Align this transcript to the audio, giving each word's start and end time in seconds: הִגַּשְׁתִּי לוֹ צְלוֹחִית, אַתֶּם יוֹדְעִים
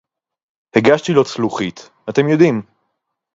הִגַּשְׁתִּי 0.75 1.11
לוֹ 1.13 1.23
צְלוֹחִית, 1.23 1.89
אַתֶּם 2.09 2.27
יוֹדְעִים 2.29 2.61